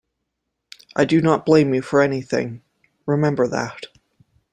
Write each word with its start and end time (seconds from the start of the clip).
I 0.95 1.05
do 1.05 1.21
not 1.21 1.45
blame 1.45 1.75
you 1.75 1.83
for 1.83 2.01
anything; 2.01 2.63
remember 3.05 3.47
that. 3.47 3.85